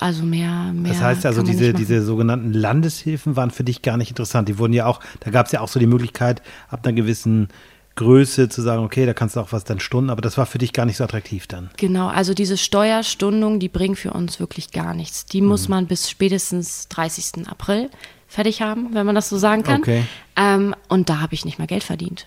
[0.00, 0.92] also mehr, mehr.
[0.92, 4.48] Das heißt also, diese, diese sogenannten Landeshilfen waren für dich gar nicht interessant.
[4.48, 7.48] Die wurden ja auch, da gab es ja auch so die Möglichkeit, ab einer gewissen
[7.96, 10.56] Größe zu sagen, okay, da kannst du auch was dann stunden, aber das war für
[10.56, 11.70] dich gar nicht so attraktiv dann.
[11.76, 15.26] Genau, also diese Steuerstundung, die bringen für uns wirklich gar nichts.
[15.26, 15.48] Die mhm.
[15.48, 17.46] muss man bis spätestens 30.
[17.48, 17.90] April
[18.26, 19.82] fertig haben, wenn man das so sagen kann.
[19.82, 20.04] Okay.
[20.36, 22.26] Ähm, und da habe ich nicht mal Geld verdient.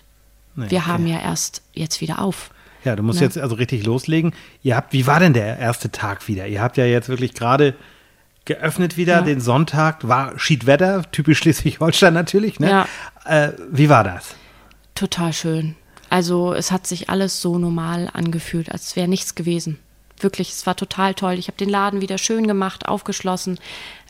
[0.54, 0.86] Nee, Wir okay.
[0.86, 2.50] haben ja erst jetzt wieder auf.
[2.84, 3.26] Ja, du musst ja.
[3.26, 4.32] jetzt also richtig loslegen.
[4.62, 6.46] Ihr habt, wie war denn der erste Tag wieder?
[6.46, 7.74] Ihr habt ja jetzt wirklich gerade
[8.44, 9.22] geöffnet wieder, ja.
[9.22, 12.70] den Sonntag, war Schiedwetter, typisch Schleswig-Holstein natürlich, ne?
[12.70, 12.88] Ja.
[13.24, 14.34] Äh, wie war das?
[14.94, 15.76] Total schön.
[16.10, 19.78] Also es hat sich alles so normal angefühlt, als wäre nichts gewesen.
[20.20, 21.34] Wirklich, es war total toll.
[21.38, 23.58] Ich habe den Laden wieder schön gemacht, aufgeschlossen,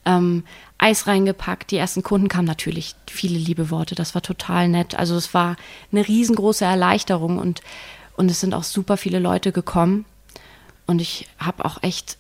[0.05, 0.45] ähm,
[0.77, 1.71] Eis reingepackt.
[1.71, 3.95] Die ersten Kunden kamen natürlich viele liebe Worte.
[3.95, 4.99] Das war total nett.
[4.99, 5.57] Also es war
[5.93, 7.63] eine riesengroße Erleichterung und
[8.17, 10.05] und es sind auch super viele Leute gekommen.
[10.87, 12.19] Und ich habe auch echt,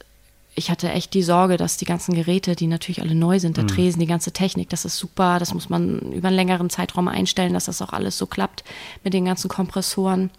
[0.54, 3.64] ich hatte echt die Sorge, dass die ganzen Geräte, die natürlich alle neu sind, der
[3.64, 3.68] mhm.
[3.68, 7.54] Tresen, die ganze Technik, das ist super, das muss man über einen längeren Zeitraum einstellen,
[7.54, 8.64] dass das auch alles so klappt
[9.02, 10.30] mit den ganzen Kompressoren.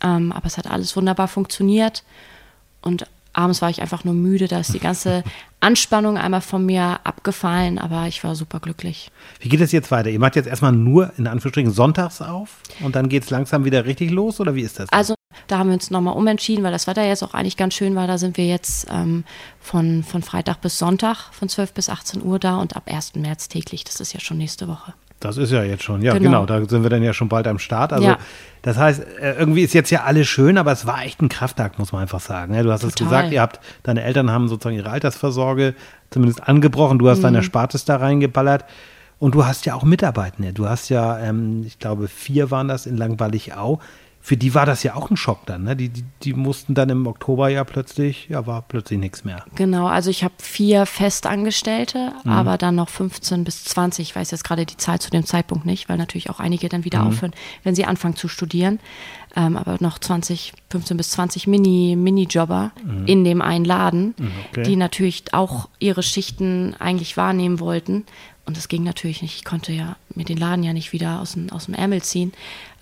[0.00, 2.04] Ähm, aber es hat alles wunderbar funktioniert.
[2.80, 5.24] Und abends war ich einfach nur müde, da ist die ganze
[5.60, 9.10] Anspannung einmal von mir abgefallen, aber ich war super glücklich.
[9.40, 10.10] Wie geht es jetzt weiter?
[10.10, 13.84] Ihr macht jetzt erstmal nur in Anführungsstrichen sonntags auf und dann geht es langsam wieder
[13.84, 14.88] richtig los oder wie ist das?
[14.90, 15.14] Also
[15.46, 18.06] da haben wir uns nochmal umentschieden, weil das Wetter jetzt auch eigentlich ganz schön war.
[18.06, 19.24] Da sind wir jetzt ähm,
[19.60, 23.14] von, von Freitag bis Sonntag von 12 bis 18 Uhr da und ab 1.
[23.16, 23.84] März täglich.
[23.84, 24.94] Das ist ja schon nächste Woche.
[25.24, 26.44] Das ist ja jetzt schon, ja genau.
[26.44, 27.92] genau, da sind wir dann ja schon bald am Start.
[27.92, 28.18] Also ja.
[28.62, 31.78] das heißt, äh, irgendwie ist jetzt ja alles schön, aber es war echt ein Krafttag,
[31.78, 32.60] muss man einfach sagen.
[32.62, 35.74] Du hast es gesagt, ihr habt, deine Eltern haben sozusagen ihre Altersvorsorge
[36.10, 37.22] zumindest angebrochen, du hast mhm.
[37.22, 38.64] deine Erspartes da reingeballert
[39.18, 40.52] und du hast ja auch Mitarbeitende.
[40.52, 43.78] Du hast ja, ähm, ich glaube, vier waren das in Langweilig-Au
[44.24, 45.64] für die war das ja auch ein Schock dann.
[45.64, 45.74] Ne?
[45.74, 49.44] Die, die, die mussten dann im Oktober ja plötzlich, ja, war plötzlich nichts mehr.
[49.56, 52.30] Genau, also ich habe vier Festangestellte, mhm.
[52.30, 54.10] aber dann noch 15 bis 20.
[54.10, 56.84] Ich weiß jetzt gerade die Zahl zu dem Zeitpunkt nicht, weil natürlich auch einige dann
[56.84, 57.08] wieder mhm.
[57.08, 57.32] aufhören,
[57.64, 58.78] wenn sie anfangen zu studieren.
[59.34, 63.06] Ähm, aber noch 20, 15 bis 20 Mini, Mini-Jobber mhm.
[63.06, 64.62] in dem einen Laden, mhm, okay.
[64.62, 68.04] die natürlich auch ihre Schichten eigentlich wahrnehmen wollten.
[68.44, 69.36] Und das ging natürlich nicht.
[69.36, 72.32] Ich konnte ja mir den Laden ja nicht wieder aus dem, aus dem Ärmel ziehen.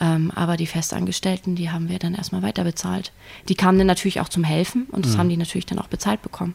[0.01, 3.13] Ähm, aber die Festangestellten, die haben wir dann erstmal weiter bezahlt.
[3.49, 5.19] Die kamen dann natürlich auch zum Helfen und das mhm.
[5.19, 6.55] haben die natürlich dann auch bezahlt bekommen.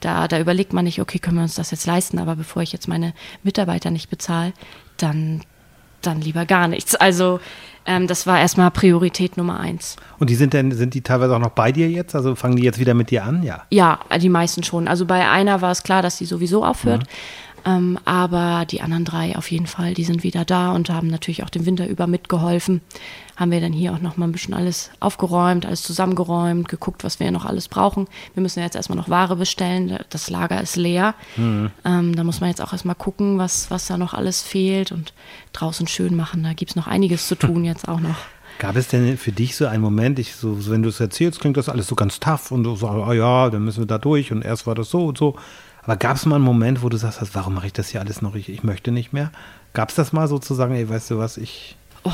[0.00, 2.72] Da, da überlegt man nicht, okay, können wir uns das jetzt leisten, aber bevor ich
[2.72, 4.52] jetzt meine Mitarbeiter nicht bezahle,
[4.96, 5.42] dann,
[6.00, 6.94] dann lieber gar nichts.
[6.94, 7.38] Also
[7.86, 9.96] ähm, das war erstmal Priorität Nummer eins.
[10.18, 12.14] Und die sind denn, sind die teilweise auch noch bei dir jetzt?
[12.14, 13.42] Also fangen die jetzt wieder mit dir an?
[13.42, 13.62] Ja.
[13.70, 14.88] Ja, die meisten schon.
[14.88, 17.02] Also bei einer war es klar, dass sie sowieso aufhört.
[17.02, 17.08] Mhm.
[17.64, 21.42] Ähm, aber die anderen drei auf jeden Fall, die sind wieder da und haben natürlich
[21.42, 22.80] auch den Winter über mitgeholfen.
[23.36, 27.20] Haben wir dann hier auch noch mal ein bisschen alles aufgeräumt, alles zusammengeräumt, geguckt, was
[27.20, 28.06] wir noch alles brauchen.
[28.34, 29.98] Wir müssen jetzt erstmal noch Ware bestellen.
[30.10, 31.14] Das Lager ist leer.
[31.36, 31.70] Mhm.
[31.84, 35.12] Ähm, da muss man jetzt auch erstmal gucken, was, was da noch alles fehlt und
[35.52, 36.42] draußen schön machen.
[36.42, 38.16] Da gibt es noch einiges zu tun jetzt auch noch.
[38.60, 41.56] Gab es denn für dich so einen Moment, ich so, wenn du es erzählst, klingt
[41.56, 44.32] das alles so ganz tough und du sagst, oh ja, dann müssen wir da durch
[44.32, 45.36] und erst war das so und so.
[45.82, 48.22] Aber gab es mal einen Moment, wo du sagst, warum mache ich das hier alles
[48.22, 48.34] noch?
[48.34, 49.30] Ich, ich möchte nicht mehr.
[49.72, 51.76] Gab es das mal sozusagen, ey, weißt du was, ich.
[52.04, 52.12] Oh,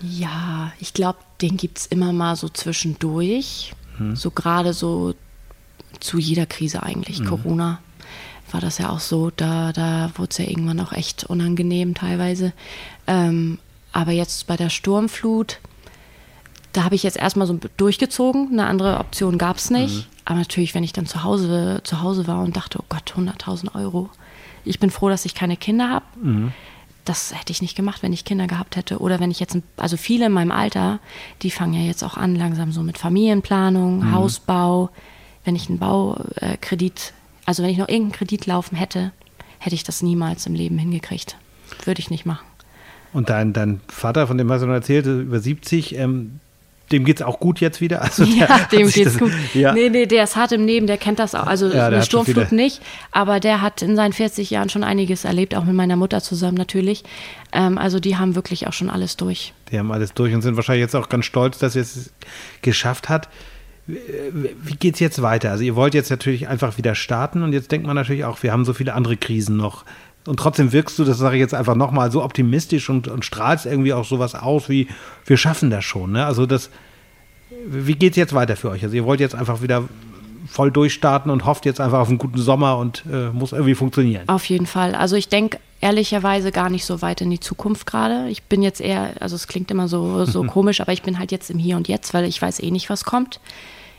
[0.00, 3.72] ja, ich glaube, den gibt es immer mal so zwischendurch.
[3.98, 4.16] Hm.
[4.16, 5.14] So gerade so
[6.00, 7.18] zu jeder Krise eigentlich.
[7.18, 7.26] Hm.
[7.26, 7.80] Corona
[8.50, 9.30] war das ja auch so.
[9.30, 12.52] Da, da wurde es ja irgendwann auch echt unangenehm teilweise.
[13.06, 13.58] Ähm,
[13.92, 15.60] aber jetzt bei der Sturmflut,
[16.72, 18.48] da habe ich jetzt erstmal so durchgezogen.
[18.52, 20.06] Eine andere Option gab es nicht.
[20.06, 20.21] Mhm.
[20.24, 23.74] Aber natürlich, wenn ich dann zu Hause, zu Hause war und dachte, oh Gott, 100.000
[23.74, 24.10] Euro.
[24.64, 26.04] Ich bin froh, dass ich keine Kinder habe.
[26.22, 26.52] Mhm.
[27.04, 28.98] Das hätte ich nicht gemacht, wenn ich Kinder gehabt hätte.
[29.00, 31.00] Oder wenn ich jetzt, also viele in meinem Alter,
[31.42, 34.12] die fangen ja jetzt auch an, langsam so mit Familienplanung, mhm.
[34.12, 34.90] Hausbau.
[35.44, 37.12] Wenn ich einen Baukredit,
[37.44, 39.10] also wenn ich noch irgendeinen Kredit laufen hätte,
[39.58, 41.36] hätte ich das niemals im Leben hingekriegt.
[41.84, 42.46] Würde ich nicht machen.
[43.12, 46.40] Und dein, dein Vater, von dem hast du noch erzählt, über 70, ähm,
[46.92, 48.02] dem geht es auch gut jetzt wieder.
[48.02, 49.32] Also ja, dem geht's das, gut.
[49.54, 49.72] Ja.
[49.72, 51.46] Nee, nee, der ist hart im Leben, der kennt das auch.
[51.46, 55.54] Also ja, eine Sturmflut nicht, aber der hat in seinen 40 Jahren schon einiges erlebt,
[55.54, 57.04] auch mit meiner Mutter zusammen natürlich.
[57.52, 59.52] Ähm, also die haben wirklich auch schon alles durch.
[59.70, 62.12] Die haben alles durch und sind wahrscheinlich jetzt auch ganz stolz, dass ihr es
[62.60, 63.28] geschafft hat.
[63.86, 65.50] Wie geht es jetzt weiter?
[65.50, 68.52] Also ihr wollt jetzt natürlich einfach wieder starten und jetzt denkt man natürlich auch, wir
[68.52, 69.84] haben so viele andere Krisen noch
[70.26, 73.66] Und trotzdem wirkst du, das sage ich jetzt einfach nochmal, so optimistisch und, und strahlst
[73.66, 74.86] irgendwie auch sowas aus wie,
[75.26, 76.12] wir schaffen das schon.
[76.12, 76.24] Ne?
[76.24, 76.70] Also das,
[77.66, 78.84] wie geht es jetzt weiter für euch?
[78.84, 79.84] Also ihr wollt jetzt einfach wieder
[80.46, 84.28] voll durchstarten und hofft jetzt einfach auf einen guten Sommer und äh, muss irgendwie funktionieren.
[84.28, 84.94] Auf jeden Fall.
[84.94, 88.28] Also ich denke ehrlicherweise gar nicht so weit in die Zukunft gerade.
[88.28, 91.32] Ich bin jetzt eher, also es klingt immer so, so komisch, aber ich bin halt
[91.32, 93.40] jetzt im Hier und Jetzt, weil ich weiß eh nicht, was kommt.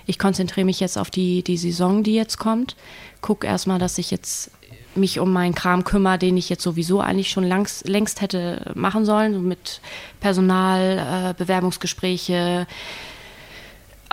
[0.06, 2.76] Ich konzentriere mich jetzt auf die, die Saison, die jetzt kommt.
[3.22, 4.52] Guck erstmal, dass ich jetzt
[4.96, 9.06] mich um meinen Kram kümmere, den ich jetzt sowieso eigentlich schon langs, längst hätte machen
[9.06, 9.82] sollen, so mit
[10.20, 12.68] Personal, äh, Bewerbungsgespräche,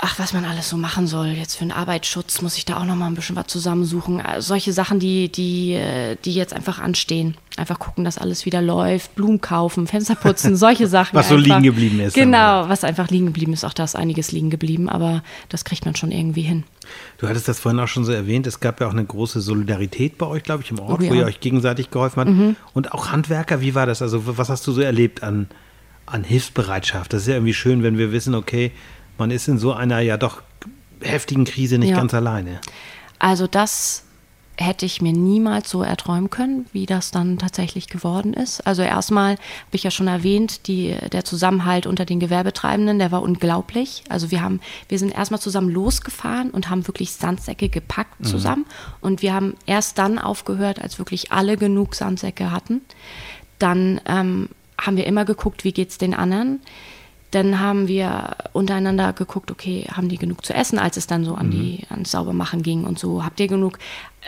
[0.02, 1.28] ach, was man alles so machen soll.
[1.28, 4.20] Jetzt für den Arbeitsschutz muss ich da auch noch mal ein bisschen was zusammensuchen.
[4.20, 7.36] Also solche Sachen, die, die, äh, die jetzt einfach anstehen.
[7.56, 11.14] Einfach gucken, dass alles wieder läuft, Blumen kaufen, Fenster putzen, solche Sachen.
[11.14, 12.14] was so liegen geblieben ist.
[12.14, 13.64] Genau, was einfach liegen geblieben ist.
[13.64, 16.64] Auch da ist einiges liegen geblieben, aber das kriegt man schon irgendwie hin.
[17.18, 20.16] Du hattest das vorhin auch schon so erwähnt, es gab ja auch eine große Solidarität
[20.16, 21.10] bei euch, glaube ich, im Ort, oh, ja.
[21.10, 22.30] wo ihr euch gegenseitig geholfen habt.
[22.30, 22.56] Mhm.
[22.72, 24.00] Und auch Handwerker, wie war das?
[24.00, 25.48] Also was hast du so erlebt an,
[26.06, 27.12] an Hilfsbereitschaft?
[27.12, 28.72] Das ist ja irgendwie schön, wenn wir wissen, okay,
[29.20, 30.42] man ist in so einer ja doch
[31.00, 31.96] heftigen Krise nicht ja.
[31.96, 32.60] ganz alleine.
[33.18, 34.04] Also das
[34.60, 38.66] hätte ich mir niemals so erträumen können, wie das dann tatsächlich geworden ist.
[38.66, 39.40] Also erstmal habe
[39.72, 44.04] ich ja schon erwähnt, die, der Zusammenhalt unter den Gewerbetreibenden, der war unglaublich.
[44.10, 48.24] Also wir haben, wir sind erstmal zusammen losgefahren und haben wirklich Sandsäcke gepackt mhm.
[48.24, 48.66] zusammen.
[48.66, 48.94] Mhm.
[49.00, 52.82] Und wir haben erst dann aufgehört, als wirklich alle genug Sandsäcke hatten.
[53.58, 56.60] Dann ähm, haben wir immer geguckt, wie geht es den anderen.
[57.30, 61.34] Dann haben wir untereinander geguckt, okay, haben die genug zu essen, als es dann so
[61.34, 61.50] an mhm.
[61.50, 63.24] die ans Saubermachen ging und so.
[63.24, 63.78] Habt ihr genug?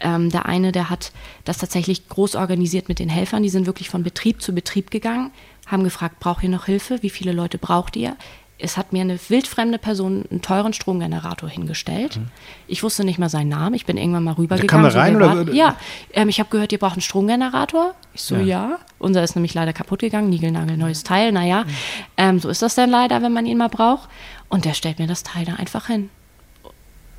[0.01, 1.12] Ähm, der eine, der hat
[1.45, 3.43] das tatsächlich groß organisiert mit den Helfern.
[3.43, 5.31] Die sind wirklich von Betrieb zu Betrieb gegangen,
[5.67, 7.03] haben gefragt, braucht ihr noch Hilfe?
[7.03, 8.17] Wie viele Leute braucht ihr?
[8.62, 12.16] Es hat mir eine wildfremde Person einen teuren Stromgenerator hingestellt.
[12.16, 12.29] Mhm.
[12.68, 13.75] Ich wusste nicht mal seinen Namen.
[13.75, 14.90] Ich bin irgendwann mal rübergegangen.
[14.90, 15.53] Kam rein, so, oder?
[15.53, 15.77] Ja,
[16.12, 17.94] ähm, ich habe gehört, ihr braucht einen Stromgenerator.
[18.14, 18.44] Ich so, ja.
[18.44, 18.79] ja.
[18.98, 21.33] Unser ist nämlich leider kaputt gegangen, Nigelnagel, neues Teil.
[21.33, 21.70] Naja, mhm.
[22.16, 24.09] ähm, so ist das dann leider, wenn man ihn mal braucht.
[24.48, 26.11] Und der stellt mir das Teil da einfach hin.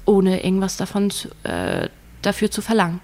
[0.05, 1.89] Ohne irgendwas davon zu, äh,
[2.21, 3.01] dafür zu verlangen.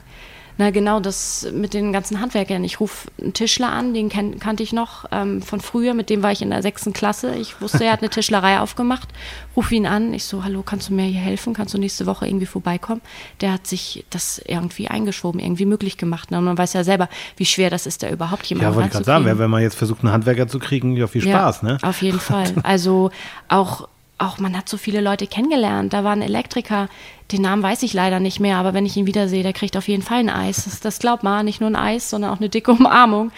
[0.59, 2.65] Na genau, das mit den ganzen Handwerkern.
[2.65, 6.21] Ich rufe einen Tischler an, den kan kannte ich noch ähm, von früher, mit dem
[6.21, 7.33] war ich in der sechsten Klasse.
[7.35, 9.07] Ich wusste, er hat eine Tischlerei aufgemacht.
[9.55, 11.53] Rufe ihn an, ich so, hallo, kannst du mir hier helfen?
[11.53, 12.99] Kannst du nächste Woche irgendwie vorbeikommen?
[13.39, 16.29] Der hat sich das irgendwie eingeschoben, irgendwie möglich gemacht.
[16.33, 18.93] Und man weiß ja selber, wie schwer das ist, da überhaupt jemanden Ja, wollte ich
[18.93, 21.77] gerade sagen, wenn man jetzt versucht, einen Handwerker zu kriegen, ja, viel Spaß, ja, ne?
[21.83, 22.53] Auf jeden Fall.
[22.63, 23.11] Also
[23.47, 23.87] auch
[24.19, 25.93] auch man hat so viele Leute kennengelernt.
[25.93, 26.89] Da war ein Elektriker,
[27.31, 29.87] den Namen weiß ich leider nicht mehr, aber wenn ich ihn wiedersehe, der kriegt auf
[29.87, 30.65] jeden Fall ein Eis.
[30.65, 33.31] Das, das glaubt man, nicht nur ein Eis, sondern auch eine dicke Umarmung.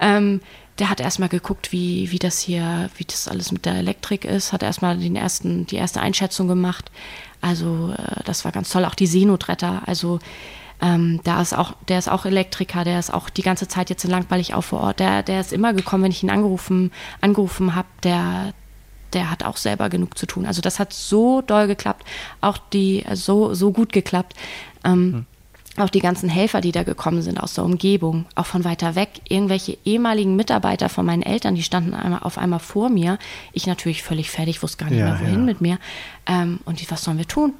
[0.00, 0.40] Ähm,
[0.78, 4.52] der hat erstmal geguckt, wie, wie das hier, wie das alles mit der Elektrik ist,
[4.52, 6.90] hat erstmal den ersten, die erste Einschätzung gemacht.
[7.40, 8.84] Also äh, das war ganz toll.
[8.84, 10.18] Auch die Seenotretter, also
[10.82, 14.04] ähm, da ist auch, der ist auch Elektriker, der ist auch die ganze Zeit jetzt
[14.04, 14.98] in Langweilig auch vor Ort.
[14.98, 17.88] Der, der ist immer gekommen, wenn ich ihn angerufen, angerufen habe.
[18.02, 18.52] Der,
[19.14, 20.46] der hat auch selber genug zu tun.
[20.46, 22.04] Also das hat so doll geklappt,
[22.40, 24.34] auch die, so, so gut geklappt.
[24.84, 25.26] Ähm, hm.
[25.76, 29.08] Auch die ganzen Helfer, die da gekommen sind aus der Umgebung, auch von weiter weg,
[29.28, 33.18] irgendwelche ehemaligen Mitarbeiter von meinen Eltern, die standen einmal, auf einmal vor mir.
[33.52, 35.44] Ich natürlich völlig fertig, wusste gar nicht ja, mehr, wohin ja.
[35.46, 35.78] mit mir.
[36.26, 37.54] Ähm, und die, was sollen wir tun?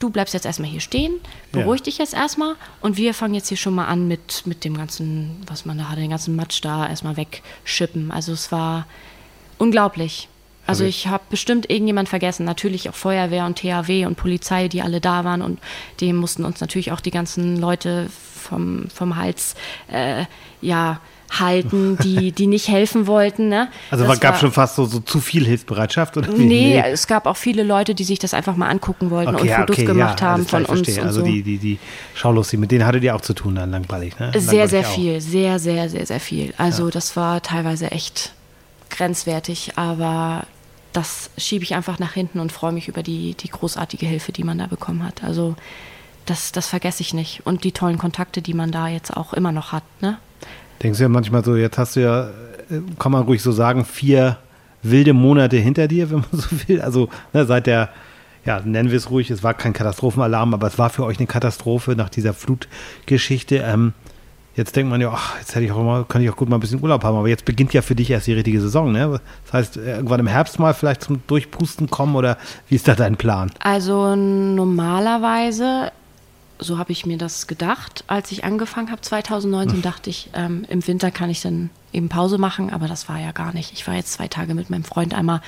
[0.00, 1.12] du bleibst jetzt erstmal hier stehen,
[1.52, 1.84] beruhig ja.
[1.84, 5.36] dich jetzt erstmal und wir fangen jetzt hier schon mal an mit, mit dem ganzen,
[5.46, 8.10] was man da hatte, den ganzen Matsch da erstmal wegschippen.
[8.10, 8.86] Also es war
[9.58, 10.28] unglaublich.
[10.70, 12.44] Also ich habe bestimmt irgendjemand vergessen.
[12.44, 15.58] Natürlich auch Feuerwehr und THW und Polizei, die alle da waren und
[16.00, 19.54] dem mussten uns natürlich auch die ganzen Leute vom, vom Hals
[19.92, 20.24] äh,
[20.60, 21.00] ja
[21.38, 23.48] halten, die, die nicht helfen wollten.
[23.48, 23.68] Ne?
[23.90, 26.16] Also es gab schon fast so, so zu viel Hilfsbereitschaft?
[26.16, 29.34] Oder nee, nee, es gab auch viele Leute, die sich das einfach mal angucken wollten
[29.34, 30.88] okay, und Fotos okay, gemacht ja, haben von uns.
[30.88, 31.26] Und also so.
[31.26, 31.78] die, die, die
[32.14, 34.32] Schaulustig, mit denen hattet ihr auch zu tun dann langweilig, ne?
[34.36, 36.52] Sehr, sehr viel, sehr, sehr, sehr, sehr viel.
[36.58, 36.90] Also ja.
[36.90, 38.32] das war teilweise echt
[38.90, 40.46] grenzwertig, aber
[40.92, 44.44] das schiebe ich einfach nach hinten und freue mich über die, die großartige Hilfe, die
[44.44, 45.22] man da bekommen hat.
[45.22, 45.56] Also
[46.26, 47.46] das, das vergesse ich nicht.
[47.46, 49.84] Und die tollen Kontakte, die man da jetzt auch immer noch hat.
[50.00, 50.18] Ne?
[50.82, 52.28] Denkst du ja manchmal so, jetzt hast du ja,
[52.70, 54.38] äh, kann man ruhig so sagen, vier
[54.82, 56.80] wilde Monate hinter dir, wenn man so will.
[56.80, 57.90] Also ne, seit der,
[58.44, 61.26] ja, nennen wir es ruhig, es war kein Katastrophenalarm, aber es war für euch eine
[61.26, 63.56] Katastrophe nach dieser Flutgeschichte.
[63.56, 63.92] Ähm,
[64.60, 66.58] Jetzt denkt man ja, ach, jetzt hätte ich auch mal, kann ich auch gut mal
[66.58, 69.18] ein bisschen Urlaub haben, aber jetzt beginnt ja für dich erst die richtige Saison, ne?
[69.44, 72.36] Das heißt, irgendwann im Herbst mal vielleicht zum Durchpusten kommen oder
[72.68, 73.50] wie ist da dein Plan?
[73.60, 75.92] Also normalerweise,
[76.58, 79.82] so habe ich mir das gedacht, als ich angefangen habe 2019, hm.
[79.82, 83.32] dachte ich, ähm, im Winter kann ich dann eben Pause machen, aber das war ja
[83.32, 83.72] gar nicht.
[83.72, 85.40] Ich war jetzt zwei Tage mit meinem Freund einmal,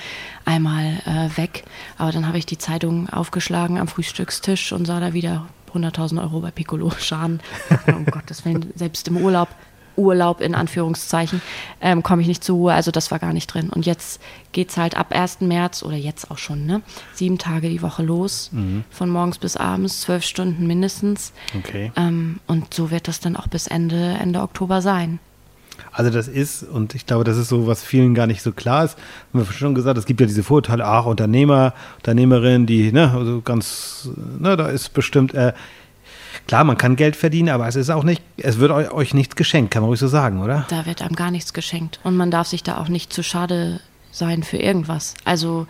[0.43, 1.65] einmal äh, weg,
[1.99, 6.39] aber dann habe ich die Zeitung aufgeschlagen am Frühstückstisch und sah da wieder 100.000 Euro
[6.41, 7.41] bei Piccolo Schaden.
[7.87, 9.49] um Gottes Willen, selbst im Urlaub
[9.95, 11.41] Urlaub in Anführungszeichen,
[11.81, 12.73] ähm, komme ich nicht zur Ruhe.
[12.73, 13.69] Also das war gar nicht drin.
[13.69, 15.41] Und jetzt geht es halt ab 1.
[15.41, 16.81] März oder jetzt auch schon, ne?
[17.13, 18.83] Sieben Tage die Woche los, mhm.
[18.89, 21.33] von morgens bis abends, zwölf Stunden mindestens.
[21.57, 21.91] Okay.
[21.95, 25.19] Ähm, und so wird das dann auch bis Ende, Ende Oktober sein.
[25.91, 28.85] Also das ist, und ich glaube, das ist so, was vielen gar nicht so klar
[28.85, 28.97] ist.
[29.33, 33.41] Haben wir schon gesagt, es gibt ja diese Vorurteile, ach, Unternehmer, Unternehmerin, die, ne, also
[33.41, 34.09] ganz,
[34.39, 35.53] ne, da ist bestimmt, äh,
[36.47, 39.71] klar, man kann Geld verdienen, aber es ist auch nicht, es wird euch nichts geschenkt,
[39.71, 40.65] kann man ruhig so sagen, oder?
[40.69, 41.99] Da wird einem gar nichts geschenkt.
[42.03, 43.79] Und man darf sich da auch nicht zu schade
[44.11, 45.15] sein für irgendwas.
[45.25, 45.67] Also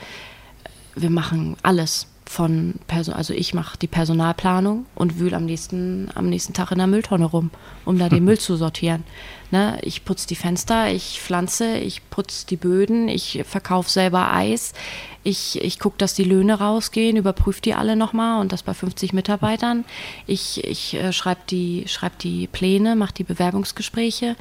[0.95, 6.29] wir machen alles von Person, also ich mache die Personalplanung und wühle am nächsten, am
[6.29, 7.51] nächsten Tag in der Mülltonne rum,
[7.85, 9.03] um da den Müll zu sortieren.
[9.51, 9.77] Ne?
[9.83, 14.73] Ich putze die Fenster, ich pflanze, ich putze die Böden, ich verkaufe selber Eis,
[15.21, 19.13] ich, ich gucke, dass die Löhne rausgehen, überprüfe die alle nochmal und das bei 50
[19.13, 19.85] Mitarbeitern.
[20.25, 24.35] Ich, ich äh, schreibe die, schreib die Pläne, mache die Bewerbungsgespräche,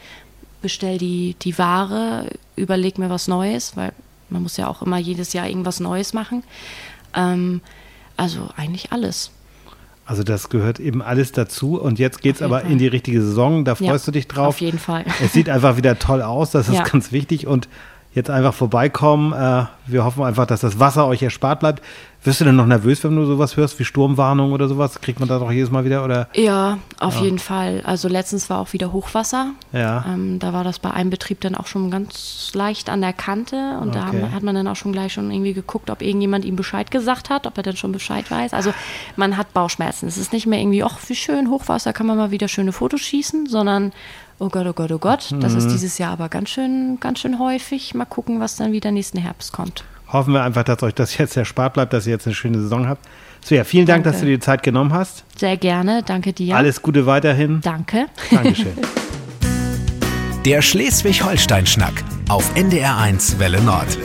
[0.63, 3.93] bestelle die, die Ware, überlege mir was Neues, weil
[4.31, 6.43] man muss ja auch immer jedes Jahr irgendwas Neues machen.
[7.15, 7.61] Ähm,
[8.23, 9.33] also eigentlich alles.
[10.05, 12.71] Also das gehört eben alles dazu und jetzt geht es aber Fall.
[12.71, 14.49] in die richtige Saison, da freust ja, du dich drauf.
[14.49, 15.05] Auf jeden Fall.
[15.23, 16.83] Es sieht einfach wieder toll aus, das ist ja.
[16.85, 17.69] ganz wichtig und
[18.15, 19.33] jetzt einfach vorbeikommen.
[19.33, 21.83] Äh, wir hoffen einfach, dass das Wasser euch erspart bleibt.
[22.25, 25.01] Wirst du denn noch nervös, wenn du sowas hörst wie Sturmwarnung oder sowas?
[25.01, 26.05] Kriegt man da doch jedes Mal wieder?
[26.05, 26.29] Oder?
[26.35, 27.23] Ja, auf ja.
[27.23, 27.83] jeden Fall.
[27.85, 29.51] Also letztens war auch wieder Hochwasser.
[29.73, 30.05] Ja.
[30.07, 33.79] Ähm, da war das bei einem Betrieb dann auch schon ganz leicht an der Kante
[33.81, 34.21] und okay.
[34.21, 37.29] da hat man dann auch schon gleich schon irgendwie geguckt, ob irgendjemand ihm Bescheid gesagt
[37.29, 38.53] hat, ob er dann schon Bescheid weiß.
[38.53, 38.73] Also
[39.17, 40.07] man hat Bauchschmerzen.
[40.07, 43.01] Es ist nicht mehr irgendwie, ach, wie schön, Hochwasser, kann man mal wieder schöne Fotos
[43.01, 43.93] schießen, sondern
[44.43, 45.59] oh Gott, oh Gott, oh Gott, das mhm.
[45.59, 47.95] ist dieses Jahr aber ganz schön, ganz schön häufig.
[47.95, 51.37] Mal gucken, was dann wieder nächsten Herbst kommt hoffen wir einfach, dass euch das jetzt
[51.37, 53.07] erspart bleibt, dass ihr jetzt eine schöne Saison habt.
[53.45, 55.25] Svea, vielen Dank, dass du dir die Zeit genommen hast.
[55.37, 56.57] Sehr gerne, danke dir.
[56.57, 57.61] Alles Gute weiterhin.
[57.63, 58.07] Danke.
[58.31, 58.73] Dankeschön.
[60.45, 63.99] Der Schleswig-Holstein-Schnack auf NDR1 Welle Nord.